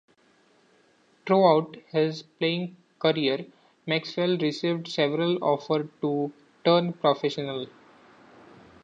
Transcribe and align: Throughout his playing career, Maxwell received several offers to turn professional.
Throughout 1.27 1.77
his 1.91 2.23
playing 2.23 2.75
career, 2.97 3.45
Maxwell 3.85 4.35
received 4.39 4.87
several 4.87 5.37
offers 5.43 5.91
to 6.01 6.33
turn 6.65 6.93
professional. 6.93 7.67